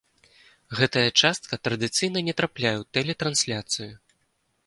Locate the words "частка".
1.21-1.59